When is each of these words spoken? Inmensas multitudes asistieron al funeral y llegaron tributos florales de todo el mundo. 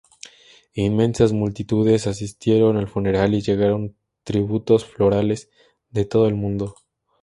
Inmensas 0.73 1.31
multitudes 1.31 2.07
asistieron 2.07 2.75
al 2.75 2.87
funeral 2.87 3.35
y 3.35 3.41
llegaron 3.41 3.95
tributos 4.23 4.83
florales 4.83 5.51
de 5.91 6.05
todo 6.05 6.27
el 6.27 6.33
mundo. 6.33 6.73